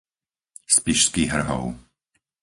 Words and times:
Spišský 0.75 1.23
Hrhov 1.33 1.65